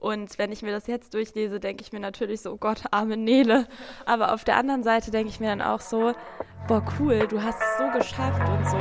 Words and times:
Und 0.00 0.38
wenn 0.38 0.50
ich 0.50 0.62
mir 0.62 0.72
das 0.72 0.86
jetzt 0.86 1.12
durchlese, 1.12 1.60
denke 1.60 1.82
ich 1.82 1.92
mir 1.92 2.00
natürlich 2.00 2.40
so, 2.40 2.52
oh 2.52 2.56
Gott, 2.56 2.84
arme 2.90 3.18
Nele. 3.18 3.66
Aber 4.06 4.32
auf 4.32 4.44
der 4.44 4.56
anderen 4.56 4.82
Seite 4.82 5.10
denke 5.10 5.28
ich 5.28 5.40
mir 5.40 5.48
dann 5.48 5.60
auch 5.60 5.82
so, 5.82 6.14
boah, 6.66 6.82
cool, 6.98 7.26
du 7.28 7.42
hast 7.42 7.60
es 7.60 7.76
so 7.76 7.84
geschafft 7.98 8.40
und 8.48 8.66
so. 8.66 8.78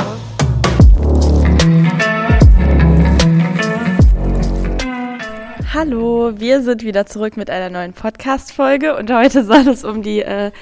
Hallo, 5.74 6.40
wir 6.40 6.62
sind 6.62 6.86
wieder 6.86 7.06
zurück 7.06 7.36
mit 7.36 7.50
einer 7.50 7.70
neuen 7.70 7.92
Podcast-Folge 7.92 8.96
und 8.96 9.12
heute 9.12 9.44
soll 9.44 9.68
es 9.68 9.84
um 9.84 10.02
die 10.02 10.22
äh, 10.22 10.54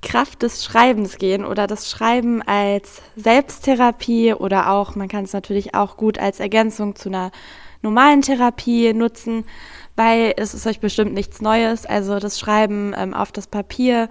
Kraft 0.00 0.42
des 0.42 0.64
Schreibens 0.64 1.18
gehen 1.18 1.44
oder 1.44 1.66
das 1.66 1.90
Schreiben 1.90 2.40
als 2.40 3.02
Selbsttherapie 3.16 4.32
oder 4.32 4.70
auch, 4.70 4.96
man 4.96 5.08
kann 5.08 5.24
es 5.24 5.34
natürlich 5.34 5.74
auch 5.74 5.98
gut 5.98 6.18
als 6.18 6.40
Ergänzung 6.40 6.96
zu 6.96 7.10
einer 7.10 7.30
normalen 7.82 8.22
Therapie 8.22 8.94
nutzen 8.94 9.44
weil 9.98 10.32
es 10.36 10.54
ist 10.54 10.64
euch 10.66 10.78
bestimmt 10.78 11.12
nichts 11.12 11.40
Neues. 11.40 11.84
Also 11.84 12.20
das 12.20 12.38
Schreiben 12.38 12.94
ähm, 12.96 13.14
auf 13.14 13.32
das 13.32 13.48
Papier, 13.48 14.08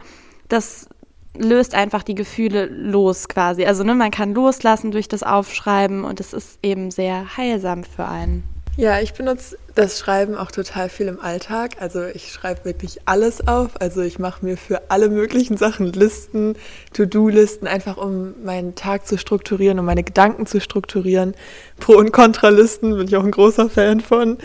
das 0.49 0.89
löst 1.37 1.75
einfach 1.75 2.03
die 2.03 2.13
Gefühle 2.13 2.65
los 2.65 3.29
quasi. 3.29 3.65
Also 3.65 3.83
ne, 3.83 3.95
man 3.95 4.11
kann 4.11 4.33
loslassen 4.33 4.91
durch 4.91 5.07
das 5.07 5.23
Aufschreiben 5.23 6.03
und 6.03 6.19
es 6.19 6.33
ist 6.33 6.59
eben 6.61 6.91
sehr 6.91 7.37
heilsam 7.37 7.85
für 7.85 8.05
einen. 8.05 8.43
Ja, 8.75 8.99
ich 8.99 9.13
benutze 9.13 9.57
das 9.73 9.97
Schreiben 9.97 10.35
auch 10.35 10.51
total 10.51 10.89
viel 10.89 11.07
im 11.07 11.19
Alltag. 11.19 11.77
Also 11.79 12.03
ich 12.03 12.31
schreibe 12.31 12.65
wirklich 12.65 12.99
alles 13.05 13.47
auf. 13.47 13.81
Also 13.81 14.01
ich 14.01 14.19
mache 14.19 14.45
mir 14.45 14.57
für 14.57 14.91
alle 14.91 15.09
möglichen 15.09 15.57
Sachen 15.57 15.93
Listen, 15.93 16.55
To-Do-Listen, 16.93 17.65
einfach 17.65 17.97
um 17.97 18.35
meinen 18.43 18.75
Tag 18.75 19.07
zu 19.07 19.17
strukturieren, 19.17 19.79
um 19.79 19.85
meine 19.85 20.03
Gedanken 20.03 20.45
zu 20.45 20.59
strukturieren. 20.59 21.33
Pro- 21.79 21.97
und 21.97 22.11
Kontralisten 22.11 22.95
bin 22.95 23.07
ich 23.07 23.15
auch 23.15 23.23
ein 23.23 23.31
großer 23.31 23.69
Fan 23.69 24.01
von. 24.01 24.37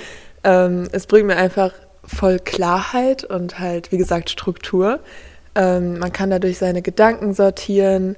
Ähm, 0.44 0.88
es 0.92 1.06
bringt 1.06 1.26
mir 1.26 1.36
einfach 1.36 1.72
voll 2.04 2.38
Klarheit 2.38 3.24
und 3.24 3.58
halt, 3.58 3.92
wie 3.92 3.98
gesagt, 3.98 4.30
Struktur. 4.30 5.00
Ähm, 5.54 5.98
man 5.98 6.12
kann 6.12 6.30
dadurch 6.30 6.58
seine 6.58 6.82
Gedanken 6.82 7.34
sortieren 7.34 8.16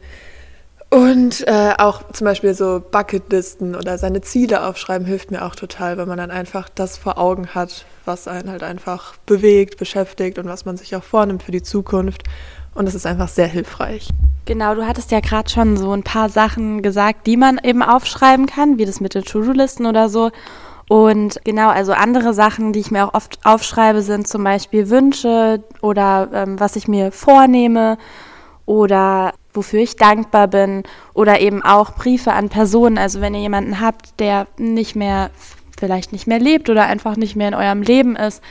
und 0.95 1.45
äh, 1.49 1.75
auch 1.77 2.13
zum 2.13 2.25
Beispiel 2.27 2.55
so 2.55 2.81
Bucketlisten 2.89 3.75
oder 3.75 3.99
seine 3.99 4.21
Ziele 4.21 4.65
aufschreiben 4.65 5.05
hilft 5.05 5.33
mir 5.33 5.45
auch 5.45 5.57
total, 5.57 5.97
weil 5.97 6.07
man 6.07 6.19
dann 6.19 6.31
einfach 6.31 6.69
das 6.69 6.97
vor 6.99 7.19
Augen 7.19 7.49
hat, 7.49 7.85
was 8.05 8.29
einen 8.29 8.49
halt 8.49 8.63
einfach 8.63 9.17
bewegt, 9.27 9.77
beschäftigt 9.77 10.39
und 10.39 10.47
was 10.47 10.65
man 10.65 10.77
sich 10.77 10.95
auch 10.95 11.03
vornimmt 11.03 11.43
für 11.43 11.51
die 11.51 11.65
Zukunft. 11.65 12.23
Und 12.77 12.87
das 12.87 12.95
ist 12.95 13.07
einfach 13.07 13.27
sehr 13.27 13.49
hilfreich. 13.49 14.09
Genau, 14.45 14.77
du 14.77 14.87
hattest 14.87 15.11
ja 15.11 15.19
gerade 15.19 15.51
schon 15.51 15.77
so 15.77 15.91
ein 15.91 16.05
paar 16.05 16.29
Sachen 16.29 16.81
gesagt, 16.81 17.27
die 17.27 17.37
man 17.37 17.59
eben 17.61 17.83
aufschreiben 17.83 18.47
kann, 18.47 18.79
wie 18.79 18.85
das 18.85 19.01
mit 19.01 19.15
den 19.15 19.25
To-Do-Listen 19.25 19.87
oder 19.87 20.09
so. 20.09 20.31
Und 20.89 21.41
genau, 21.45 21.71
also 21.71 21.93
andere 21.93 22.35
Sachen, 22.35 22.73
die 22.73 22.81
ich 22.81 22.91
mir 22.91 23.07
auch 23.07 23.15
oft 23.15 23.39
aufschreibe, 23.45 24.03
sind 24.03 24.29
zum 24.29 24.45
Beispiel 24.45 24.91
Wünsche 24.91 25.63
oder 25.81 26.29
ähm, 26.33 26.61
was 26.61 26.77
ich 26.77 26.89
mir 26.89 27.11
vornehme 27.11 27.97
oder 28.67 29.33
wofür 29.53 29.81
ich 29.81 29.97
dankbar 29.97 30.49
bin 30.49 30.83
oder 31.15 31.41
eben 31.41 31.63
auch 31.63 31.95
Briefe 31.95 32.33
an 32.33 32.49
Personen. 32.49 32.99
Also 32.99 33.21
wenn 33.21 33.35
ihr 33.35 33.41
jemanden 33.41 33.81
habt, 33.81 34.21
der 34.21 34.47
nicht 34.59 34.97
mehr, 34.97 35.31
vielleicht 35.79 36.13
nicht 36.13 36.27
mehr 36.27 36.41
lebt 36.41 36.69
oder 36.69 36.85
einfach 36.85 37.17
nicht 37.17 37.37
mehr 37.37 37.49
in 37.49 37.55
eurem 37.55 37.83
Leben 37.83 38.17
ist 38.17 38.43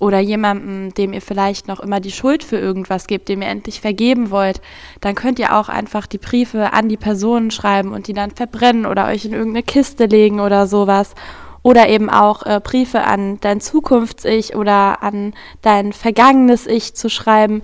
oder 0.00 0.18
jemandem, 0.18 0.94
dem 0.94 1.12
ihr 1.12 1.20
vielleicht 1.20 1.68
noch 1.68 1.80
immer 1.80 2.00
die 2.00 2.12
Schuld 2.12 2.42
für 2.42 2.56
irgendwas 2.56 3.06
gebt, 3.06 3.28
dem 3.28 3.42
ihr 3.42 3.48
endlich 3.48 3.80
vergeben 3.80 4.30
wollt, 4.30 4.60
dann 5.00 5.14
könnt 5.14 5.38
ihr 5.38 5.56
auch 5.56 5.68
einfach 5.68 6.06
die 6.06 6.18
Briefe 6.18 6.72
an 6.72 6.88
die 6.88 6.96
Personen 6.96 7.50
schreiben 7.50 7.92
und 7.92 8.06
die 8.08 8.14
dann 8.14 8.30
verbrennen 8.30 8.86
oder 8.86 9.06
euch 9.06 9.24
in 9.24 9.32
irgendeine 9.32 9.64
Kiste 9.64 10.06
legen 10.06 10.40
oder 10.40 10.66
sowas 10.66 11.14
oder 11.68 11.90
eben 11.90 12.08
auch 12.08 12.46
äh, 12.46 12.60
Briefe 12.64 13.02
an 13.04 13.38
dein 13.42 13.60
Zukunfts-Ich 13.60 14.56
oder 14.56 15.02
an 15.02 15.34
dein 15.60 15.92
vergangenes 15.92 16.66
Ich 16.66 16.94
zu 16.94 17.10
schreiben. 17.10 17.60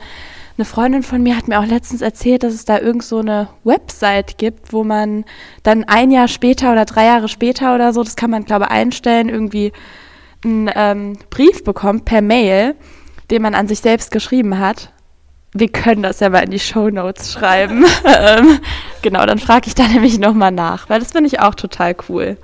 Eine 0.58 0.66
Freundin 0.66 1.02
von 1.02 1.22
mir 1.22 1.38
hat 1.38 1.48
mir 1.48 1.58
auch 1.58 1.64
letztens 1.64 2.02
erzählt, 2.02 2.42
dass 2.42 2.52
es 2.52 2.66
da 2.66 2.78
irgend 2.78 3.02
so 3.02 3.20
eine 3.20 3.48
Website 3.64 4.36
gibt, 4.36 4.74
wo 4.74 4.84
man 4.84 5.24
dann 5.62 5.84
ein 5.84 6.10
Jahr 6.10 6.28
später 6.28 6.70
oder 6.70 6.84
drei 6.84 7.06
Jahre 7.06 7.28
später 7.28 7.74
oder 7.74 7.94
so, 7.94 8.02
das 8.02 8.14
kann 8.14 8.30
man 8.30 8.44
glaube 8.44 8.66
ich 8.66 8.72
einstellen, 8.72 9.30
irgendwie 9.30 9.72
einen 10.44 10.70
ähm, 10.74 11.18
Brief 11.30 11.64
bekommt 11.64 12.04
per 12.04 12.20
Mail, 12.20 12.74
den 13.30 13.40
man 13.40 13.54
an 13.54 13.68
sich 13.68 13.80
selbst 13.80 14.10
geschrieben 14.10 14.58
hat. 14.58 14.92
Wir 15.54 15.68
können 15.68 16.02
das 16.02 16.20
ja 16.20 16.28
mal 16.28 16.44
in 16.44 16.50
die 16.50 16.60
Show 16.60 16.90
Notes 16.90 17.32
schreiben. 17.32 17.86
Ähm, 18.04 18.60
genau, 19.00 19.24
dann 19.24 19.38
frage 19.38 19.68
ich 19.68 19.74
da 19.74 19.88
nämlich 19.88 20.18
nochmal 20.18 20.52
nach, 20.52 20.90
weil 20.90 21.00
das 21.00 21.12
finde 21.12 21.28
ich 21.28 21.40
auch 21.40 21.54
total 21.54 21.96
cool. 22.10 22.36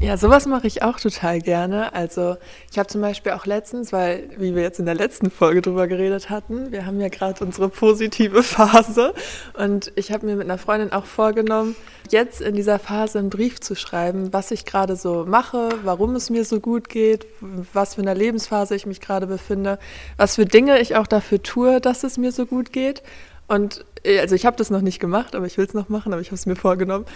Ja, 0.00 0.16
sowas 0.16 0.46
mache 0.46 0.68
ich 0.68 0.82
auch 0.84 1.00
total 1.00 1.40
gerne. 1.40 1.92
Also 1.92 2.36
ich 2.70 2.78
habe 2.78 2.88
zum 2.88 3.00
Beispiel 3.00 3.32
auch 3.32 3.46
letztens, 3.46 3.92
weil, 3.92 4.30
wie 4.38 4.54
wir 4.54 4.62
jetzt 4.62 4.78
in 4.78 4.86
der 4.86 4.94
letzten 4.94 5.28
Folge 5.28 5.60
drüber 5.60 5.88
geredet 5.88 6.30
hatten, 6.30 6.70
wir 6.70 6.86
haben 6.86 7.00
ja 7.00 7.08
gerade 7.08 7.44
unsere 7.44 7.68
positive 7.68 8.42
Phase 8.44 9.12
und 9.54 9.90
ich 9.96 10.12
habe 10.12 10.24
mir 10.24 10.36
mit 10.36 10.44
einer 10.44 10.56
Freundin 10.56 10.92
auch 10.92 11.04
vorgenommen, 11.04 11.74
jetzt 12.10 12.40
in 12.40 12.54
dieser 12.54 12.78
Phase 12.78 13.18
einen 13.18 13.28
Brief 13.28 13.60
zu 13.60 13.74
schreiben, 13.74 14.32
was 14.32 14.52
ich 14.52 14.64
gerade 14.64 14.94
so 14.94 15.24
mache, 15.26 15.68
warum 15.82 16.14
es 16.14 16.30
mir 16.30 16.44
so 16.44 16.60
gut 16.60 16.88
geht, 16.88 17.26
was 17.72 17.96
für 17.96 18.02
eine 18.02 18.14
Lebensphase 18.14 18.76
ich 18.76 18.86
mich 18.86 19.00
gerade 19.00 19.26
befinde, 19.26 19.80
was 20.16 20.36
für 20.36 20.46
Dinge 20.46 20.78
ich 20.78 20.94
auch 20.94 21.08
dafür 21.08 21.42
tue, 21.42 21.80
dass 21.80 22.04
es 22.04 22.18
mir 22.18 22.30
so 22.30 22.46
gut 22.46 22.72
geht. 22.72 23.02
Und 23.48 23.84
äh, 24.04 24.20
also 24.20 24.34
ich 24.34 24.46
habe 24.46 24.56
das 24.56 24.70
noch 24.70 24.82
nicht 24.82 25.00
gemacht, 25.00 25.34
aber 25.34 25.46
ich 25.46 25.58
will 25.58 25.66
es 25.66 25.74
noch 25.74 25.88
machen, 25.88 26.12
aber 26.12 26.22
ich 26.22 26.28
habe 26.28 26.36
es 26.36 26.46
mir 26.46 26.56
vorgenommen 26.56 27.06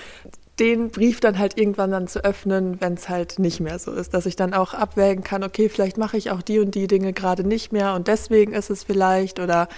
den 0.59 0.91
Brief 0.91 1.20
dann 1.20 1.38
halt 1.38 1.59
irgendwann 1.59 1.91
dann 1.91 2.09
zu 2.09 2.25
öffnen, 2.25 2.81
wenn 2.81 2.94
es 2.94 3.09
halt 3.09 3.38
nicht 3.38 3.60
mehr 3.60 3.78
so 3.78 3.93
ist, 3.93 4.12
dass 4.15 4.26
ich 4.26 4.37
dann 4.37 4.53
auch 4.54 4.75
abwägen 4.75 5.25
kann, 5.25 5.44
okay, 5.44 5.69
vielleicht 5.69 5.97
mache 5.97 6.16
ich 6.16 6.31
auch 6.31 6.43
die 6.43 6.59
und 6.60 6.75
die 6.75 6.87
Dinge 6.87 7.12
gerade 7.12 7.44
nicht 7.44 7.72
mehr 7.72 7.94
und 7.94 8.06
deswegen 8.06 8.53
ist 8.53 8.70
es 8.70 8.84
vielleicht 8.84 9.41
oder 9.41 9.69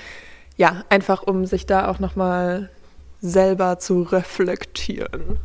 ja, 0.57 0.85
einfach 0.89 1.23
um 1.23 1.47
sich 1.47 1.67
da 1.67 1.89
auch 1.89 2.01
noch 2.01 2.17
mal 2.17 2.71
selber 3.21 3.79
zu 3.79 4.03
reflektieren. 4.03 5.39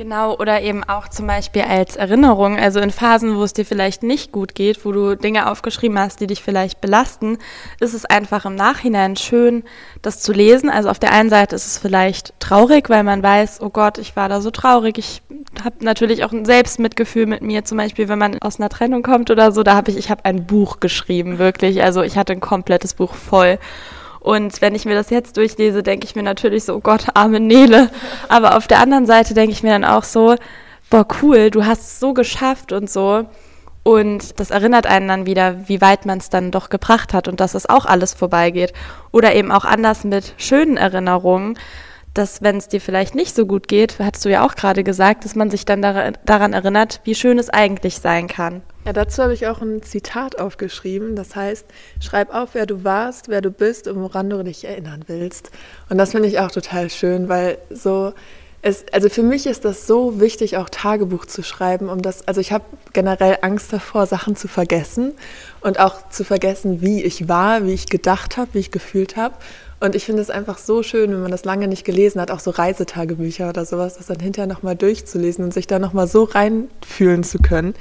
Genau, 0.00 0.34
oder 0.38 0.62
eben 0.62 0.82
auch 0.82 1.08
zum 1.08 1.26
Beispiel 1.26 1.60
als 1.60 1.94
Erinnerung, 1.94 2.58
also 2.58 2.80
in 2.80 2.90
Phasen, 2.90 3.36
wo 3.36 3.42
es 3.42 3.52
dir 3.52 3.66
vielleicht 3.66 4.02
nicht 4.02 4.32
gut 4.32 4.54
geht, 4.54 4.86
wo 4.86 4.92
du 4.92 5.14
Dinge 5.14 5.50
aufgeschrieben 5.50 5.98
hast, 5.98 6.20
die 6.20 6.26
dich 6.26 6.42
vielleicht 6.42 6.80
belasten, 6.80 7.36
ist 7.80 7.92
es 7.92 8.06
einfach 8.06 8.46
im 8.46 8.54
Nachhinein 8.54 9.16
schön, 9.16 9.62
das 10.00 10.22
zu 10.22 10.32
lesen. 10.32 10.70
Also 10.70 10.88
auf 10.88 10.98
der 10.98 11.12
einen 11.12 11.28
Seite 11.28 11.54
ist 11.54 11.66
es 11.66 11.76
vielleicht 11.76 12.32
traurig, 12.40 12.88
weil 12.88 13.02
man 13.02 13.22
weiß, 13.22 13.60
oh 13.60 13.68
Gott, 13.68 13.98
ich 13.98 14.16
war 14.16 14.30
da 14.30 14.40
so 14.40 14.50
traurig. 14.50 14.96
Ich 14.96 15.20
habe 15.62 15.84
natürlich 15.84 16.24
auch 16.24 16.32
ein 16.32 16.46
Selbstmitgefühl 16.46 17.26
mit 17.26 17.42
mir, 17.42 17.66
zum 17.66 17.76
Beispiel, 17.76 18.08
wenn 18.08 18.18
man 18.18 18.38
aus 18.40 18.58
einer 18.58 18.70
Trennung 18.70 19.02
kommt 19.02 19.30
oder 19.30 19.52
so. 19.52 19.62
Da 19.62 19.74
habe 19.74 19.90
ich, 19.90 19.98
ich 19.98 20.10
habe 20.10 20.24
ein 20.24 20.46
Buch 20.46 20.80
geschrieben, 20.80 21.38
wirklich. 21.38 21.82
Also 21.82 22.00
ich 22.00 22.16
hatte 22.16 22.32
ein 22.32 22.40
komplettes 22.40 22.94
Buch 22.94 23.12
voll. 23.12 23.58
Und 24.20 24.60
wenn 24.60 24.74
ich 24.74 24.84
mir 24.84 24.94
das 24.94 25.10
jetzt 25.10 25.36
durchlese, 25.36 25.82
denke 25.82 26.06
ich 26.06 26.14
mir 26.14 26.22
natürlich 26.22 26.64
so, 26.64 26.76
oh 26.76 26.80
Gott, 26.80 27.06
arme 27.14 27.40
Nele. 27.40 27.90
Aber 28.28 28.56
auf 28.56 28.66
der 28.66 28.80
anderen 28.80 29.06
Seite 29.06 29.34
denke 29.34 29.52
ich 29.52 29.62
mir 29.62 29.70
dann 29.70 29.84
auch 29.84 30.04
so, 30.04 30.36
boah, 30.90 31.06
cool, 31.22 31.50
du 31.50 31.64
hast 31.64 31.80
es 31.80 32.00
so 32.00 32.12
geschafft 32.12 32.72
und 32.72 32.90
so. 32.90 33.24
Und 33.82 34.38
das 34.38 34.50
erinnert 34.50 34.86
einen 34.86 35.08
dann 35.08 35.26
wieder, 35.26 35.68
wie 35.68 35.80
weit 35.80 36.04
man 36.04 36.18
es 36.18 36.28
dann 36.28 36.50
doch 36.50 36.68
gebracht 36.68 37.14
hat 37.14 37.28
und 37.28 37.40
dass 37.40 37.54
es 37.54 37.68
auch 37.68 37.86
alles 37.86 38.12
vorbeigeht. 38.12 38.74
Oder 39.10 39.34
eben 39.34 39.50
auch 39.50 39.64
anders 39.64 40.04
mit 40.04 40.34
schönen 40.36 40.76
Erinnerungen 40.76 41.58
dass 42.14 42.42
wenn 42.42 42.56
es 42.56 42.68
dir 42.68 42.80
vielleicht 42.80 43.14
nicht 43.14 43.34
so 43.34 43.46
gut 43.46 43.68
geht, 43.68 43.98
hattest 43.98 44.24
du 44.24 44.30
ja 44.30 44.44
auch 44.44 44.54
gerade 44.56 44.82
gesagt, 44.82 45.24
dass 45.24 45.34
man 45.34 45.50
sich 45.50 45.64
dann 45.64 45.80
daran 45.82 46.52
erinnert, 46.52 47.00
wie 47.04 47.14
schön 47.14 47.38
es 47.38 47.48
eigentlich 47.50 47.98
sein 47.98 48.26
kann. 48.26 48.62
Ja, 48.84 48.92
dazu 48.92 49.22
habe 49.22 49.34
ich 49.34 49.46
auch 49.46 49.60
ein 49.60 49.82
Zitat 49.82 50.38
aufgeschrieben. 50.40 51.14
Das 51.14 51.36
heißt, 51.36 51.66
schreib 52.00 52.34
auf, 52.34 52.54
wer 52.54 52.66
du 52.66 52.82
warst, 52.82 53.28
wer 53.28 53.42
du 53.42 53.50
bist 53.50 53.86
und 53.86 54.00
woran 54.00 54.30
du 54.30 54.42
dich 54.42 54.64
erinnern 54.64 55.04
willst. 55.06 55.50
Und 55.88 55.98
das 55.98 56.12
finde 56.12 56.28
ich 56.28 56.40
auch 56.40 56.50
total 56.50 56.90
schön, 56.90 57.28
weil 57.28 57.58
so 57.70 58.12
es, 58.62 58.84
also 58.92 59.08
für 59.08 59.22
mich 59.22 59.46
ist 59.46 59.64
das 59.64 59.86
so 59.86 60.20
wichtig, 60.20 60.58
auch 60.58 60.68
Tagebuch 60.68 61.24
zu 61.24 61.42
schreiben, 61.42 61.88
um 61.88 62.02
das, 62.02 62.28
also 62.28 62.40
ich 62.40 62.52
habe 62.52 62.64
generell 62.92 63.38
Angst 63.40 63.72
davor, 63.72 64.06
Sachen 64.06 64.36
zu 64.36 64.48
vergessen 64.48 65.12
und 65.62 65.80
auch 65.80 66.10
zu 66.10 66.24
vergessen, 66.24 66.82
wie 66.82 67.02
ich 67.02 67.28
war, 67.28 67.64
wie 67.64 67.72
ich 67.72 67.86
gedacht 67.86 68.36
habe, 68.36 68.50
wie 68.52 68.58
ich 68.58 68.70
gefühlt 68.70 69.16
habe. 69.16 69.34
Und 69.80 69.94
ich 69.94 70.04
finde 70.04 70.20
es 70.20 70.28
einfach 70.28 70.58
so 70.58 70.82
schön, 70.82 71.10
wenn 71.10 71.22
man 71.22 71.30
das 71.30 71.46
lange 71.46 71.66
nicht 71.66 71.86
gelesen 71.86 72.20
hat, 72.20 72.30
auch 72.30 72.40
so 72.40 72.50
Reisetagebücher 72.50 73.48
oder 73.48 73.64
sowas, 73.64 73.96
das 73.96 74.06
dann 74.06 74.20
hinterher 74.20 74.46
nochmal 74.46 74.76
durchzulesen 74.76 75.42
und 75.42 75.54
sich 75.54 75.66
da 75.66 75.78
nochmal 75.78 76.06
so 76.06 76.24
reinfühlen 76.24 77.24
zu 77.24 77.38
können. 77.38 77.74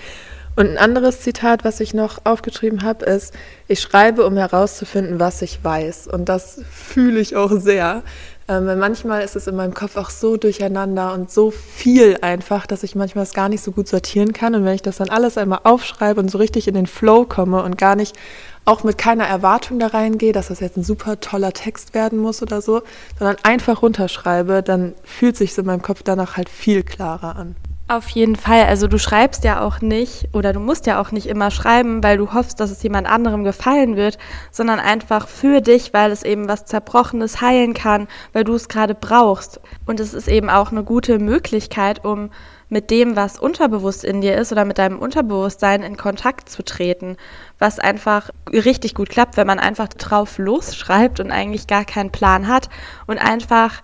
Und 0.60 0.72
ein 0.72 0.78
anderes 0.78 1.22
Zitat, 1.22 1.64
was 1.64 1.80
ich 1.80 1.94
noch 1.94 2.26
aufgeschrieben 2.26 2.84
habe, 2.84 3.06
ist, 3.06 3.34
ich 3.70 3.80
schreibe, 3.80 4.26
um 4.26 4.36
herauszufinden, 4.36 5.18
was 5.18 5.42
ich 5.42 5.64
weiß. 5.64 6.08
Und 6.08 6.28
das 6.28 6.60
fühle 6.70 7.22
ich 7.22 7.38
auch 7.38 7.52
sehr. 7.62 8.04
Ähm, 8.50 8.66
weil 8.66 8.76
manchmal 8.76 9.24
ist 9.24 9.38
es 9.38 9.48
in 9.48 9.56
meinem 9.56 9.74
Kopf 9.74 9.96
auch 9.96 10.10
so 10.10 10.36
durcheinander 10.36 11.14
und 11.14 11.32
so 11.32 11.52
viel 11.52 12.18
einfach, 12.20 12.68
dass 12.68 12.84
ich 12.84 12.94
manchmal 12.94 13.24
es 13.24 13.34
gar 13.34 13.48
nicht 13.48 13.64
so 13.64 13.72
gut 13.72 13.88
sortieren 13.88 14.34
kann. 14.34 14.54
Und 14.54 14.66
wenn 14.66 14.76
ich 14.76 14.82
das 14.82 14.98
dann 14.98 15.08
alles 15.08 15.38
einmal 15.38 15.62
aufschreibe 15.64 16.20
und 16.20 16.30
so 16.30 16.40
richtig 16.40 16.68
in 16.68 16.74
den 16.74 16.88
Flow 16.88 17.24
komme 17.24 17.64
und 17.64 17.78
gar 17.78 17.96
nicht 17.96 18.18
auch 18.66 18.84
mit 18.84 18.98
keiner 18.98 19.28
Erwartung 19.28 19.80
da 19.80 19.88
reingehe, 19.88 20.34
dass 20.34 20.50
das 20.50 20.60
jetzt 20.60 20.76
ein 20.76 20.84
super 20.84 21.22
toller 21.22 21.54
Text 21.54 21.94
werden 21.94 22.20
muss 22.20 22.42
oder 22.42 22.62
so, 22.62 22.82
sondern 23.18 23.38
einfach 23.44 23.82
runterschreibe, 23.82 24.62
dann 24.62 24.94
fühlt 25.06 25.38
sich 25.38 25.58
in 25.58 25.66
meinem 25.66 25.82
Kopf 25.82 26.02
danach 26.04 26.36
halt 26.36 26.50
viel 26.50 26.84
klarer 26.84 27.38
an. 27.38 27.56
Auf 27.90 28.08
jeden 28.10 28.36
Fall. 28.36 28.68
Also 28.68 28.88
du 28.88 29.00
schreibst 29.00 29.44
ja 29.44 29.62
auch 29.62 29.82
nicht 29.82 30.30
oder 30.32 30.54
du 30.54 30.60
musst 30.60 30.86
ja 30.86 31.02
auch 31.02 31.12
nicht 31.12 31.26
immer 31.26 31.50
schreiben, 31.50 32.04
weil 32.04 32.18
du 32.18 32.34
hoffst, 32.34 32.60
dass 32.60 32.70
es 32.70 32.84
jemand 32.84 33.10
anderem 33.10 33.44
gefallen 33.44 33.96
wird, 33.96 34.20
sondern 34.52 34.80
einfach 34.80 35.28
für 35.28 35.60
dich, 35.60 35.92
weil 35.92 36.12
es 36.12 36.22
eben 36.22 36.48
was 36.48 36.66
Zerbrochenes 36.66 37.42
heilen 37.42 37.74
kann, 37.74 38.08
weil 38.32 38.44
du 38.44 38.54
es 38.54 38.70
gerade 38.70 38.94
brauchst. 38.94 39.60
Und 39.88 40.00
es 40.00 40.14
ist 40.14 40.28
eben 40.28 40.52
auch 40.52 40.72
eine 40.72 40.84
gute 40.84 41.18
Möglichkeit, 41.18 42.06
um 42.06 42.30
mit 42.70 42.92
dem, 42.92 43.16
was 43.16 43.40
unterbewusst 43.40 44.04
in 44.04 44.22
dir 44.22 44.38
ist 44.38 44.52
oder 44.52 44.66
mit 44.66 44.78
deinem 44.78 45.00
Unterbewusstsein 45.00 45.82
in 45.82 45.98
Kontakt 45.98 46.48
zu 46.48 46.64
treten, 46.64 47.18
was 47.58 47.80
einfach 47.80 48.30
richtig 48.54 48.94
gut 48.94 49.10
klappt, 49.10 49.36
wenn 49.36 49.48
man 49.48 49.58
einfach 49.58 49.88
drauf 49.88 50.38
losschreibt 50.38 51.20
und 51.20 51.32
eigentlich 51.32 51.66
gar 51.66 51.86
keinen 51.86 52.12
Plan 52.12 52.48
hat 52.48 52.70
und 53.08 53.18
einfach 53.18 53.82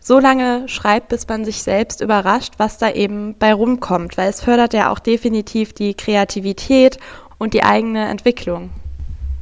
so 0.00 0.18
lange 0.18 0.66
schreibt, 0.68 1.08
bis 1.08 1.28
man 1.28 1.44
sich 1.44 1.62
selbst 1.62 2.00
überrascht, 2.00 2.54
was 2.56 2.78
da 2.78 2.90
eben 2.90 3.36
bei 3.38 3.52
rumkommt, 3.52 4.16
weil 4.16 4.30
es 4.30 4.40
fördert 4.40 4.72
ja 4.72 4.90
auch 4.90 4.98
definitiv 4.98 5.74
die 5.74 5.94
Kreativität 5.94 6.98
und 7.38 7.54
die 7.54 7.62
eigene 7.62 8.08
Entwicklung. 8.08 8.70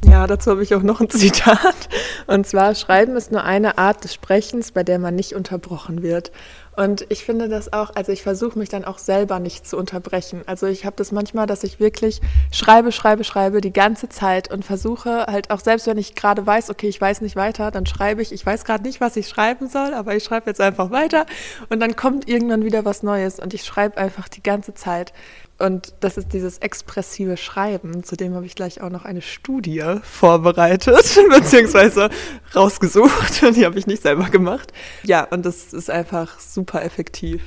Ja, 0.05 0.27
dazu 0.27 0.51
habe 0.51 0.63
ich 0.63 0.73
auch 0.75 0.81
noch 0.81 1.01
ein 1.01 1.09
Zitat. 1.09 1.89
Und 2.27 2.47
zwar, 2.47 2.75
Schreiben 2.75 3.15
ist 3.15 3.31
nur 3.31 3.43
eine 3.43 3.77
Art 3.77 4.03
des 4.03 4.13
Sprechens, 4.13 4.71
bei 4.71 4.83
der 4.83 4.99
man 4.99 5.15
nicht 5.15 5.33
unterbrochen 5.35 6.01
wird. 6.01 6.31
Und 6.75 7.05
ich 7.09 7.25
finde 7.25 7.49
das 7.49 7.73
auch, 7.73 7.93
also 7.95 8.13
ich 8.13 8.23
versuche 8.23 8.57
mich 8.57 8.69
dann 8.69 8.85
auch 8.85 8.99
selber 8.99 9.39
nicht 9.39 9.67
zu 9.67 9.75
unterbrechen. 9.75 10.43
Also 10.45 10.65
ich 10.65 10.85
habe 10.85 10.95
das 10.95 11.11
manchmal, 11.11 11.45
dass 11.45 11.65
ich 11.65 11.81
wirklich 11.81 12.21
schreibe, 12.53 12.93
schreibe, 12.93 13.25
schreibe 13.25 13.59
die 13.59 13.73
ganze 13.73 14.07
Zeit 14.07 14.49
und 14.49 14.63
versuche 14.63 15.25
halt 15.25 15.51
auch 15.51 15.59
selbst, 15.59 15.87
wenn 15.87 15.97
ich 15.97 16.15
gerade 16.15 16.47
weiß, 16.47 16.69
okay, 16.69 16.87
ich 16.87 17.01
weiß 17.01 17.19
nicht 17.19 17.35
weiter, 17.35 17.69
dann 17.71 17.85
schreibe 17.85 18.21
ich, 18.21 18.31
ich 18.31 18.45
weiß 18.45 18.63
gerade 18.63 18.83
nicht, 18.83 19.01
was 19.01 19.17
ich 19.17 19.27
schreiben 19.27 19.67
soll, 19.67 19.93
aber 19.93 20.15
ich 20.15 20.23
schreibe 20.23 20.49
jetzt 20.49 20.61
einfach 20.61 20.89
weiter 20.89 21.25
und 21.67 21.81
dann 21.81 21.97
kommt 21.97 22.29
irgendwann 22.29 22.63
wieder 22.63 22.85
was 22.85 23.03
Neues 23.03 23.39
und 23.39 23.53
ich 23.53 23.65
schreibe 23.65 23.97
einfach 23.97 24.29
die 24.29 24.43
ganze 24.43 24.73
Zeit. 24.73 25.11
Und 25.59 25.93
das 25.99 26.17
ist 26.17 26.31
dieses 26.31 26.59
expressive 26.59 27.35
Schreiben. 27.35 28.03
Zudem 28.03 28.33
habe 28.33 28.45
ich 28.45 28.55
gleich 28.55 28.81
auch 28.81 28.89
noch 28.89 29.03
eine 29.03 29.21
Studie 29.21 29.83
vorbereitet, 30.03 31.19
beziehungsweise 31.29 32.09
rausgesucht. 32.55 33.41
Die 33.55 33.65
habe 33.65 33.77
ich 33.77 33.85
nicht 33.85 34.01
selber 34.01 34.29
gemacht. 34.29 34.71
Ja, 35.03 35.25
und 35.25 35.45
das 35.45 35.73
ist 35.73 35.89
einfach 35.89 36.39
super 36.39 36.83
effektiv. 36.83 37.43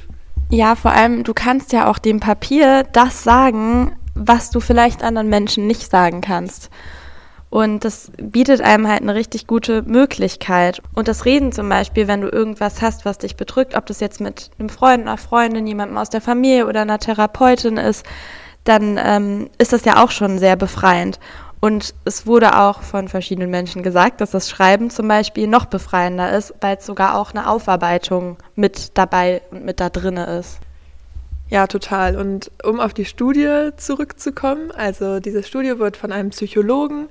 Ja, 0.51 0.75
vor 0.75 0.93
allem, 0.93 1.25
du 1.25 1.33
kannst 1.33 1.73
ja 1.73 1.89
auch 1.89 1.97
dem 1.97 2.21
Papier 2.21 2.85
das 2.93 3.25
sagen, 3.25 3.97
was 4.15 4.51
du 4.51 4.61
vielleicht 4.61 5.03
anderen 5.03 5.29
Menschen 5.29 5.67
nicht 5.67 5.91
sagen 5.91 6.21
kannst. 6.21 6.69
Und 7.53 7.85
das 7.85 8.11
bietet 8.17 8.63
einem 8.63 8.89
halt 8.89 9.03
eine 9.03 9.15
richtig 9.15 9.47
gute 9.47 9.83
Möglichkeit. 9.83 10.81
Und 10.95 11.07
das 11.07 11.27
Reden 11.27 11.53
zum 11.53 11.69
Beispiel, 11.69 12.09
wenn 12.09 12.23
du 12.23 12.29
irgendwas 12.29 12.81
hast, 12.81 13.05
was 13.05 13.19
dich 13.19 13.37
bedrückt, 13.37 13.77
ob 13.77 13.85
das 13.85 14.01
jetzt 14.01 14.23
mit 14.23 14.51
einem 14.59 14.71
Freund, 14.71 15.03
einer 15.03 15.19
Freundin, 15.19 15.67
jemandem 15.67 15.99
aus 15.99 16.09
der 16.09 16.23
Familie 16.23 16.67
oder 16.67 16.81
einer 16.81 16.99
Therapeutin 16.99 17.77
ist, 17.77 18.07
dann 18.65 18.99
ähm, 18.99 19.51
ist 19.59 19.75
das 19.75 19.85
ja 19.85 20.03
auch 20.03 20.11
schon 20.11 20.39
sehr 20.39 20.57
befreiend. 20.57 21.21
Und 21.61 21.95
es 22.07 22.27
wurde 22.27 22.59
auch 22.59 22.81
von 22.81 23.09
verschiedenen 23.09 23.51
Menschen 23.51 23.83
gesagt, 23.83 24.23
dass 24.23 24.31
das 24.31 24.49
Schreiben 24.49 24.89
zum 24.89 25.07
Beispiel 25.07 25.47
noch 25.47 25.67
befreiender 25.67 26.35
ist, 26.35 26.55
weil 26.63 26.79
es 26.79 26.87
sogar 26.87 27.19
auch 27.19 27.33
eine 27.33 27.51
Aufarbeitung 27.51 28.39
mit 28.55 28.97
dabei 28.97 29.43
und 29.51 29.67
mit 29.67 29.79
da 29.79 29.91
drinne 29.91 30.39
ist. 30.39 30.59
Ja, 31.51 31.67
total. 31.67 32.17
Und 32.17 32.51
um 32.65 32.81
auf 32.81 32.95
die 32.95 33.05
Studie 33.05 33.73
zurückzukommen, 33.77 34.71
also 34.71 35.21
diese 35.21 35.43
Studie 35.43 35.79
wird 35.79 35.99
von 35.99 36.11
einem 36.11 36.31
Psychologen 36.31 37.11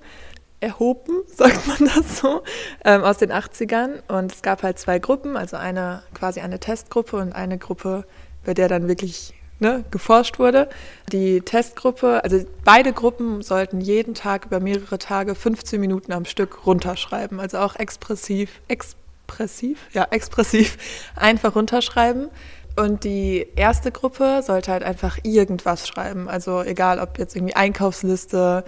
erhoben, 0.62 1.24
sagt 1.36 1.68
man 1.68 1.90
das 1.94 2.20
so, 2.20 2.44
ähm, 2.86 3.04
aus 3.04 3.18
den 3.18 3.32
80ern. 3.32 4.02
Und 4.08 4.32
es 4.32 4.42
gab 4.42 4.64
halt 4.64 4.80
zwei 4.80 5.00
Gruppen, 5.00 5.36
also 5.36 5.58
eine 5.58 6.04
quasi 6.14 6.40
eine 6.40 6.60
Testgruppe 6.60 7.18
und 7.18 7.34
eine 7.34 7.58
Gruppe, 7.58 8.06
bei 8.46 8.54
der 8.54 8.70
dann 8.70 8.88
wirklich 8.88 9.34
ne, 9.62 9.86
geforscht 9.92 10.40
wurde. 10.40 10.70
Die 11.12 11.42
Testgruppe, 11.42 12.24
also 12.24 12.44
beide 12.66 12.92
Gruppen 12.92 13.42
sollten 13.42 13.80
jeden 13.80 14.14
Tag 14.14 14.46
über 14.46 14.60
mehrere 14.60 14.98
Tage 14.98 15.36
15 15.36 15.80
Minuten 15.80 16.12
am 16.12 16.26
Stück 16.26 16.66
runterschreiben, 16.66 17.40
also 17.40 17.60
auch 17.60 17.76
expressiv, 17.76 18.62
expressiv, 18.68 19.80
ja, 19.94 20.08
expressiv 20.12 20.78
einfach 21.16 21.56
runterschreiben. 21.56 22.30
Und 22.78 23.04
die 23.04 23.48
erste 23.56 23.92
Gruppe 23.92 24.42
sollte 24.44 24.72
halt 24.72 24.84
einfach 24.84 25.20
irgendwas 25.24 25.88
schreiben, 25.88 26.30
also 26.30 26.64
egal 26.64 27.00
ob 27.00 27.20
jetzt 27.20 27.36
irgendwie 27.36 27.56
Einkaufsliste, 27.56 28.64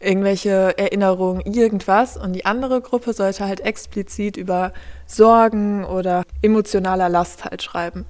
irgendwelche 0.00 0.76
Erinnerungen, 0.78 1.40
irgendwas. 1.42 2.16
Und 2.16 2.32
die 2.32 2.44
andere 2.44 2.80
Gruppe 2.80 3.12
sollte 3.12 3.46
halt 3.46 3.60
explizit 3.60 4.36
über 4.36 4.72
Sorgen 5.06 5.84
oder 5.84 6.24
emotionaler 6.42 7.08
Last 7.08 7.44
halt 7.44 7.62
schreiben. 7.62 8.06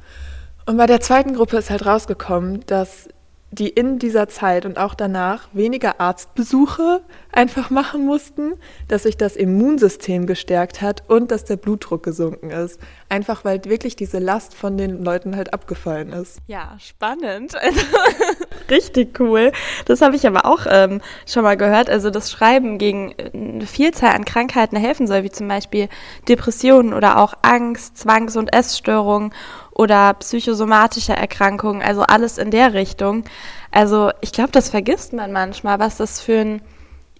Und 0.66 0.76
bei 0.76 0.86
der 0.86 1.00
zweiten 1.00 1.34
Gruppe 1.34 1.56
ist 1.56 1.70
halt 1.70 1.86
rausgekommen, 1.86 2.60
dass 2.66 3.08
die 3.50 3.68
in 3.68 3.98
dieser 3.98 4.28
Zeit 4.28 4.66
und 4.66 4.78
auch 4.78 4.94
danach 4.94 5.48
weniger 5.52 6.00
Arztbesuche 6.00 7.00
einfach 7.32 7.70
machen 7.70 8.04
mussten, 8.04 8.54
dass 8.88 9.04
sich 9.04 9.16
das 9.16 9.36
Immunsystem 9.36 10.26
gestärkt 10.26 10.82
hat 10.82 11.02
und 11.08 11.30
dass 11.30 11.44
der 11.44 11.56
Blutdruck 11.56 12.02
gesunken 12.02 12.50
ist. 12.50 12.78
Einfach 13.08 13.44
weil 13.44 13.64
wirklich 13.64 13.96
diese 13.96 14.18
Last 14.18 14.54
von 14.54 14.76
den 14.76 15.02
Leuten 15.02 15.34
halt 15.34 15.54
abgefallen 15.54 16.12
ist. 16.12 16.38
Ja, 16.46 16.76
spannend. 16.78 17.54
Also, 17.56 17.80
richtig 18.70 19.18
cool. 19.18 19.52
Das 19.86 20.02
habe 20.02 20.16
ich 20.16 20.26
aber 20.26 20.44
auch 20.44 20.66
ähm, 20.68 21.00
schon 21.26 21.42
mal 21.42 21.56
gehört. 21.56 21.88
Also 21.88 22.10
das 22.10 22.30
Schreiben 22.30 22.76
gegen 22.76 23.14
eine 23.32 23.66
Vielzahl 23.66 24.14
an 24.14 24.26
Krankheiten 24.26 24.76
helfen 24.76 25.06
soll, 25.06 25.22
wie 25.22 25.30
zum 25.30 25.48
Beispiel 25.48 25.88
Depressionen 26.28 26.92
oder 26.92 27.18
auch 27.18 27.34
Angst, 27.42 27.96
Zwangs- 27.96 28.36
und 28.36 28.52
Essstörungen 28.52 29.32
oder 29.78 30.12
psychosomatische 30.14 31.14
Erkrankungen, 31.14 31.80
also 31.80 32.02
alles 32.02 32.36
in 32.36 32.50
der 32.50 32.74
Richtung. 32.74 33.24
Also 33.70 34.10
ich 34.20 34.32
glaube, 34.32 34.50
das 34.50 34.68
vergisst 34.68 35.12
man 35.12 35.32
manchmal, 35.32 35.78
was 35.78 35.96
das 35.96 36.20
für 36.20 36.40
einen 36.40 36.62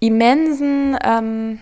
immensen 0.01 0.97
ähm, 1.01 1.59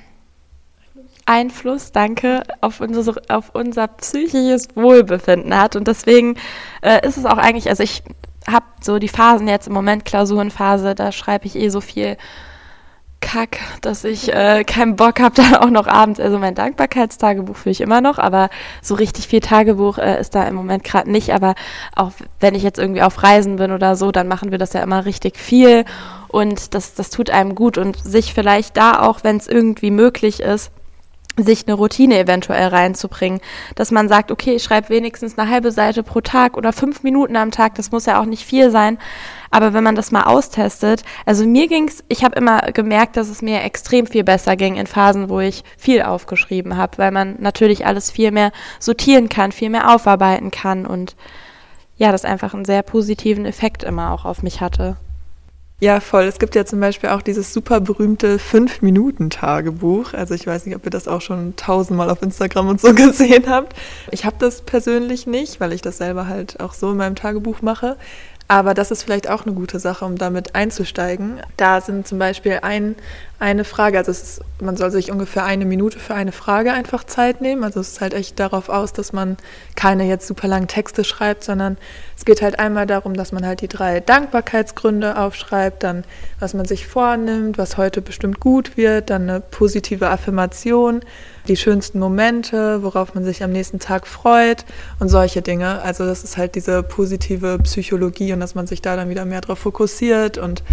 Einfluss, 1.25 1.91
danke, 1.91 2.41
auf 2.61 2.81
unser, 2.81 3.13
auf 3.29 3.51
unser 3.53 3.87
psychisches 3.87 4.69
Wohlbefinden 4.75 5.55
hat. 5.55 5.75
Und 5.75 5.87
deswegen 5.87 6.35
äh, 6.81 7.05
ist 7.07 7.17
es 7.17 7.25
auch 7.25 7.37
eigentlich, 7.37 7.69
also 7.69 7.83
ich 7.83 8.01
habe 8.49 8.65
so 8.81 8.97
die 8.97 9.09
Phasen 9.09 9.47
jetzt 9.47 9.67
im 9.67 9.73
Moment, 9.73 10.03
Klausurenphase, 10.03 10.95
da 10.95 11.11
schreibe 11.11 11.45
ich 11.45 11.55
eh 11.55 11.69
so 11.69 11.81
viel 11.81 12.17
Kack, 13.19 13.59
dass 13.81 14.03
ich 14.03 14.33
äh, 14.33 14.63
keinen 14.63 14.95
Bock 14.95 15.19
habe, 15.19 15.35
dann 15.41 15.55
auch 15.55 15.69
noch 15.69 15.87
abends. 15.87 16.19
Also 16.19 16.37
mein 16.39 16.55
Dankbarkeitstagebuch 16.55 17.55
führe 17.55 17.71
ich 17.71 17.81
immer 17.81 18.01
noch, 18.01 18.19
aber 18.19 18.49
so 18.81 18.95
richtig 18.95 19.27
viel 19.27 19.39
Tagebuch 19.39 19.97
äh, 19.97 20.19
ist 20.19 20.35
da 20.35 20.43
im 20.43 20.55
Moment 20.55 20.83
gerade 20.83 21.09
nicht. 21.09 21.33
Aber 21.33 21.55
auch 21.95 22.11
wenn 22.39 22.55
ich 22.55 22.63
jetzt 22.63 22.79
irgendwie 22.79 23.01
auf 23.01 23.23
Reisen 23.23 23.57
bin 23.57 23.71
oder 23.71 23.95
so, 23.95 24.11
dann 24.11 24.27
machen 24.27 24.51
wir 24.51 24.57
das 24.57 24.73
ja 24.73 24.81
immer 24.81 25.05
richtig 25.05 25.37
viel 25.37 25.85
und 26.27 26.73
das, 26.73 26.93
das 26.93 27.09
tut 27.09 27.29
einem 27.29 27.55
gut 27.55 27.77
und 27.77 27.97
sich 27.97 28.33
vielleicht 28.33 28.77
da 28.77 29.01
auch, 29.01 29.23
wenn 29.23 29.37
es 29.37 29.47
irgendwie 29.47 29.91
möglich 29.91 30.41
ist, 30.41 30.71
sich 31.37 31.67
eine 31.67 31.75
Routine 31.75 32.17
eventuell 32.19 32.67
reinzubringen, 32.67 33.39
dass 33.75 33.91
man 33.91 34.09
sagt, 34.09 34.31
okay, 34.31 34.55
ich 34.55 34.63
schreibe 34.63 34.89
wenigstens 34.89 35.37
eine 35.37 35.49
halbe 35.49 35.71
Seite 35.71 36.03
pro 36.03 36.21
Tag 36.21 36.57
oder 36.57 36.73
fünf 36.73 37.03
Minuten 37.03 37.35
am 37.35 37.51
Tag, 37.51 37.75
das 37.75 37.91
muss 37.91 38.05
ja 38.05 38.19
auch 38.19 38.25
nicht 38.25 38.45
viel 38.45 38.71
sein, 38.71 38.97
aber 39.51 39.73
wenn 39.73 39.83
man 39.83 39.95
das 39.95 40.11
mal 40.11 40.23
austestet, 40.23 41.03
also 41.25 41.45
mir 41.45 41.67
ging's, 41.67 42.03
ich 42.07 42.23
habe 42.23 42.37
immer 42.37 42.61
gemerkt, 42.73 43.17
dass 43.17 43.29
es 43.29 43.41
mir 43.41 43.63
extrem 43.63 44.07
viel 44.07 44.23
besser 44.23 44.55
ging 44.55 44.75
in 44.75 44.87
Phasen, 44.87 45.29
wo 45.29 45.39
ich 45.39 45.63
viel 45.77 46.01
aufgeschrieben 46.01 46.75
habe, 46.77 46.97
weil 46.97 47.11
man 47.11 47.35
natürlich 47.39 47.85
alles 47.85 48.11
viel 48.11 48.31
mehr 48.31 48.51
sortieren 48.79 49.29
kann, 49.29 49.51
viel 49.51 49.69
mehr 49.69 49.93
aufarbeiten 49.93 50.51
kann 50.51 50.85
und 50.85 51.15
ja, 51.97 52.11
das 52.11 52.25
einfach 52.25 52.53
einen 52.53 52.65
sehr 52.65 52.83
positiven 52.83 53.45
Effekt 53.45 53.83
immer 53.83 54.11
auch 54.11 54.25
auf 54.25 54.43
mich 54.43 54.61
hatte. 54.61 54.97
Ja, 55.79 55.99
voll. 55.99 56.23
Es 56.23 56.39
gibt 56.39 56.55
ja 56.55 56.65
zum 56.65 56.79
Beispiel 56.79 57.11
auch 57.11 57.21
dieses 57.21 57.53
super 57.53 57.79
berühmte 57.79 58.39
Fünf-Minuten-Tagebuch. 58.39 60.13
Also 60.13 60.33
ich 60.33 60.47
weiß 60.47 60.65
nicht, 60.65 60.75
ob 60.75 60.83
ihr 60.85 60.89
das 60.89 61.07
auch 61.07 61.21
schon 61.21 61.55
tausendmal 61.55 62.09
auf 62.09 62.23
Instagram 62.23 62.69
und 62.69 62.81
so 62.81 62.93
gesehen 62.95 63.47
habt. 63.47 63.75
Ich 64.09 64.25
habe 64.25 64.37
das 64.39 64.63
persönlich 64.63 65.27
nicht, 65.27 65.59
weil 65.59 65.73
ich 65.73 65.83
das 65.83 65.99
selber 65.99 66.27
halt 66.27 66.59
auch 66.61 66.73
so 66.73 66.89
in 66.91 66.97
meinem 66.97 67.13
Tagebuch 67.13 67.61
mache. 67.61 67.95
Aber 68.47 68.73
das 68.73 68.89
ist 68.89 69.03
vielleicht 69.03 69.29
auch 69.29 69.45
eine 69.45 69.53
gute 69.53 69.79
Sache, 69.79 70.03
um 70.05 70.17
damit 70.17 70.55
einzusteigen. 70.55 71.41
Da 71.57 71.79
sind 71.81 72.07
zum 72.07 72.17
Beispiel 72.17 72.59
ein, 72.63 72.95
eine 73.39 73.63
Frage, 73.63 73.99
also 73.99 74.11
ist, 74.11 74.41
man 74.59 74.77
soll 74.77 74.89
sich 74.89 75.11
ungefähr 75.11 75.43
eine 75.43 75.65
Minute 75.65 75.99
für 75.99 76.15
eine 76.15 76.31
Frage 76.31 76.73
einfach 76.73 77.03
Zeit 77.03 77.39
nehmen. 77.39 77.63
Also 77.63 77.79
es 77.79 77.89
ist 77.89 78.01
halt 78.01 78.15
echt 78.15 78.39
darauf 78.39 78.69
aus, 78.69 78.93
dass 78.93 79.13
man 79.13 79.37
keine 79.75 80.05
jetzt 80.05 80.27
super 80.27 80.47
langen 80.47 80.67
Texte 80.67 81.03
schreibt, 81.03 81.43
sondern 81.43 81.77
es 82.17 82.25
geht 82.25 82.41
halt 82.41 82.57
einmal 82.57 82.87
darum, 82.87 83.13
dass 83.13 83.31
man 83.31 83.45
halt 83.45 83.61
die 83.61 83.67
drei 83.67 83.99
Dankbarkeitsgründe 83.99 85.17
aufschreibt, 85.19 85.83
dann 85.83 86.03
was 86.39 86.55
man 86.55 86.65
sich 86.65 86.87
vornimmt, 86.87 87.59
was 87.59 87.77
heute 87.77 88.01
bestimmt 88.01 88.39
gut 88.39 88.75
wird, 88.75 89.11
dann 89.11 89.29
eine 89.29 89.39
positive 89.39 90.09
Affirmation 90.09 91.01
die 91.47 91.55
schönsten 91.55 91.99
Momente, 91.99 92.83
worauf 92.83 93.13
man 93.13 93.23
sich 93.23 93.43
am 93.43 93.51
nächsten 93.51 93.79
Tag 93.79 94.05
freut 94.07 94.65
und 94.99 95.09
solche 95.09 95.41
Dinge. 95.41 95.81
Also 95.81 96.05
das 96.05 96.23
ist 96.23 96.37
halt 96.37 96.55
diese 96.55 96.83
positive 96.83 97.57
Psychologie 97.59 98.33
und 98.33 98.39
dass 98.39 98.55
man 98.55 98.67
sich 98.67 98.81
da 98.81 98.95
dann 98.95 99.09
wieder 99.09 99.25
mehr 99.25 99.41
darauf 99.41 99.59
fokussiert 99.59 100.37
und 100.37 100.63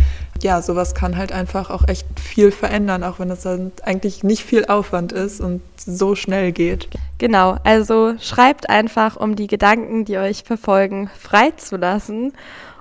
ja, 0.42 0.60
sowas 0.62 0.94
kann 0.94 1.16
halt 1.16 1.32
einfach 1.32 1.70
auch 1.70 1.86
echt 1.88 2.06
viel 2.18 2.50
verändern, 2.54 3.02
auch 3.02 3.18
wenn 3.18 3.30
es 3.30 3.42
dann 3.42 3.72
eigentlich 3.82 4.24
nicht 4.24 4.44
viel 4.44 4.66
Aufwand 4.66 5.12
ist 5.12 5.40
und 5.40 5.62
so 5.76 6.14
schnell 6.14 6.52
geht. 6.52 6.88
Genau, 7.18 7.56
also 7.64 8.14
schreibt 8.20 8.68
einfach, 8.68 9.16
um 9.16 9.36
die 9.36 9.46
Gedanken, 9.46 10.04
die 10.04 10.18
euch 10.18 10.44
verfolgen, 10.44 11.10
freizulassen. 11.18 12.32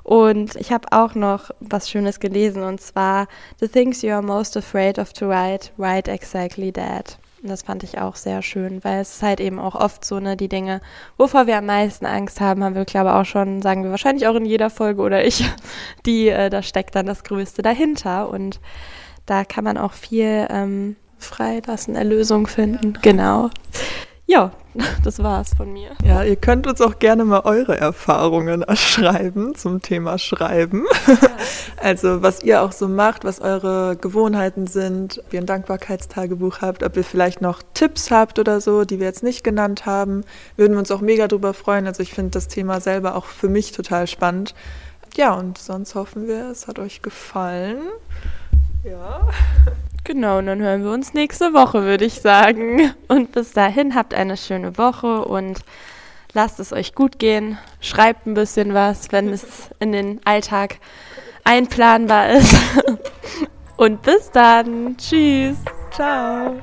Und 0.03 0.56
ich 0.58 0.72
habe 0.72 0.88
auch 0.92 1.15
noch 1.15 1.51
was 1.60 1.89
Schönes 1.89 2.20
gelesen 2.20 2.63
und 2.63 2.82
zwar 2.82 3.27
The 3.60 3.70
things 3.70 4.01
you 4.01 4.12
are 4.12 4.22
most 4.22 4.58
afraid 4.58 5.00
of 5.00 5.13
to 5.13 5.27
write, 5.27 5.70
write 5.77 6.12
exactly 6.12 6.72
that. 6.74 7.18
Das 7.46 7.62
fand 7.62 7.84
ich 7.84 8.00
auch 8.00 8.15
sehr 8.15 8.42
schön, 8.42 8.82
weil 8.86 9.01
es 9.01 9.15
ist 9.15 9.22
halt 9.22 9.42
eben 9.42 9.60
auch 9.60 9.75
oft 9.75 10.06
so, 10.06 10.22
ne, 10.22 10.38
die 10.38 10.48
Dinge, 10.48 10.80
wovor 11.18 11.46
wir 11.46 11.58
am 11.58 11.65
meisten 11.65 12.06
Angst 12.06 12.39
haben, 12.39 12.63
haben 12.63 12.74
wir, 12.74 12.86
glaube 12.86 13.10
ich, 13.10 13.15
auch 13.15 13.25
schon, 13.25 13.62
sagen 13.62 13.84
wir 13.84 13.92
wahrscheinlich 13.92 14.27
auch 14.27 14.36
in 14.36 14.46
jeder 14.46 14.70
Folge 14.70 15.01
oder 15.01 15.25
ich, 15.25 15.44
die, 16.06 16.30
äh, 16.30 16.50
da 16.50 16.63
steckt 16.63 16.96
dann 16.96 17.06
das 17.06 17.25
Größte 17.25 17.62
dahinter. 17.62 18.30
Und 18.30 18.62
da 19.25 19.44
kann 19.44 19.63
man 19.63 19.77
auch 19.77 19.94
viel 19.94 20.48
ähm, 20.50 20.96
freilassen, 21.18 21.96
Erlösung 21.96 22.48
finden. 22.48 22.98
Genau. 23.01 23.50
Ja, 24.25 24.51
das 25.03 25.22
war's 25.22 25.51
von 25.56 25.72
mir. 25.72 25.92
Ja, 26.03 26.24
ihr 26.24 26.36
könnt 26.36 26.65
uns 26.65 26.82
auch 26.82 26.98
gerne 27.00 27.25
mal 27.25 27.42
eure 27.42 27.77
Erfahrungen 27.77 28.62
erschreiben 28.63 29.53
zum 29.56 29.82
Thema 29.82 30.18
Schreiben. 30.18 30.86
Also 31.77 32.22
was 32.22 32.42
ihr 32.44 32.62
auch 32.62 32.72
so 32.72 32.88
macht, 32.88 33.25
was 33.25 33.42
eure 33.42 33.98
Gewohnheiten 33.98 34.68
sind, 34.68 35.22
ob 35.25 35.34
ihr 35.34 35.42
ein 35.42 35.46
Dankbarkeitstagebuch 35.46 36.62
habt, 36.62 36.82
ob 36.82 36.96
ihr 36.96 37.03
vielleicht 37.03 37.42
noch 37.42 37.62
Tipps 37.74 38.10
habt 38.10 38.39
oder 38.39 38.62
so, 38.62 38.86
die 38.86 39.00
wir 39.00 39.08
jetzt 39.08 39.22
nicht 39.22 39.44
genannt 39.44 39.86
haben, 39.86 40.24
würden 40.56 40.74
wir 40.74 40.80
uns 40.80 40.92
auch 40.92 41.01
mega 41.01 41.27
drüber 41.27 41.53
freuen. 41.53 41.86
Also 41.86 42.01
ich 42.01 42.13
finde 42.13 42.32
das 42.32 42.48
Thema 42.48 42.80
selber 42.80 43.15
auch 43.15 43.25
für 43.25 43.50
mich 43.50 43.74
total 43.74 44.08
spannend. 44.08 44.56
Ja, 45.18 45.34
und 45.34 45.58
sonst 45.58 45.94
hoffen 45.94 46.25
wir, 46.25 46.50
es 46.50 46.68
hat 46.68 46.80
euch 46.80 47.01
gefallen. 47.01 47.82
Ja. 48.84 49.28
Genau, 50.04 50.40
und 50.40 50.48
dann 50.48 50.62
hören 50.62 50.84
wir 50.84 50.92
uns 50.92 51.13
nächste 51.13 51.54
Woche, 51.54 51.84
würde 51.84 52.04
ich 52.04 52.20
sagen. 52.20 52.94
Und 53.08 53.32
bis 53.32 53.54
dahin 53.54 53.96
habt 53.96 54.13
eine 54.13 54.36
schöne 54.36 54.78
Woche 54.78 55.24
und 55.24 55.60
lasst 56.34 56.60
es 56.60 56.74
euch 56.74 56.94
gut 56.94 57.20
gehen. 57.20 57.58
Schreibt 57.80 58.28
ein 58.28 58.34
bisschen 58.34 58.74
was, 58.74 59.12
wenn 59.13 59.30
es 59.30 59.70
in 59.80 59.94
den 59.94 60.20
Alltag 60.25 60.80
einplanbar 61.46 62.32
ist. 62.32 62.56
Und 63.78 64.02
bis 64.02 64.30
dann. 64.32 64.98
Tschüss. 64.98 65.58
Ciao. 65.92 66.56